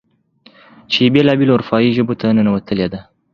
[0.91, 2.99] چې بېلا بېلو اروپايې ژبو ته ننوتلې ده.